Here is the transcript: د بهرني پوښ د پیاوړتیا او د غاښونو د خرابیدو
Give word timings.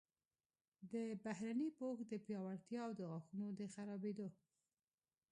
د 0.91 0.93
بهرني 1.23 1.69
پوښ 1.79 1.97
د 2.11 2.13
پیاوړتیا 2.25 2.79
او 2.87 2.91
د 2.99 3.01
غاښونو 3.11 3.47
د 3.59 3.61
خرابیدو 3.73 4.27